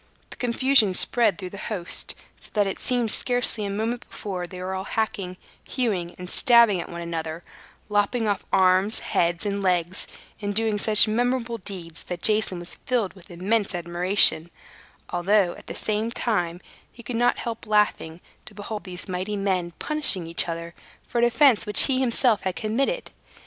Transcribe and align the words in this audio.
The 0.31 0.35
confusion 0.35 0.95
spread 0.95 1.37
through 1.37 1.51
the 1.51 1.59
host, 1.69 2.15
so 2.39 2.49
that 2.55 2.65
it 2.65 2.79
seemed 2.79 3.11
scarcely 3.11 3.65
a 3.65 3.69
moment 3.69 4.09
before 4.09 4.47
they 4.47 4.59
were 4.59 4.73
all 4.73 4.83
hacking, 4.85 5.37
hewing, 5.63 6.15
and 6.17 6.27
stabbing 6.27 6.81
at 6.81 6.89
one 6.89 7.01
another, 7.01 7.43
lopping 7.87 8.27
off 8.27 8.43
arms, 8.51 9.01
heads, 9.01 9.45
and 9.45 9.61
legs 9.61 10.07
and 10.41 10.55
doing 10.55 10.79
such 10.79 11.07
memorable 11.07 11.59
deeds 11.59 12.01
that 12.05 12.23
Jason 12.23 12.57
was 12.57 12.77
filled 12.77 13.13
with 13.13 13.29
immense 13.29 13.75
admiration; 13.75 14.49
although, 15.11 15.53
at 15.53 15.67
the 15.67 15.75
same 15.75 16.09
time, 16.09 16.61
he 16.91 17.03
could 17.03 17.15
not 17.15 17.37
help 17.37 17.67
laughing 17.67 18.21
to 18.45 18.55
behold 18.55 18.85
these 18.85 19.07
mighty 19.07 19.35
men 19.37 19.69
punishing 19.77 20.25
each 20.25 20.49
other 20.49 20.73
for 21.07 21.19
an 21.19 21.25
offense 21.25 21.67
which 21.67 21.83
he 21.83 21.99
himself 21.99 22.41
had 22.41 22.55
committed. 22.55 23.11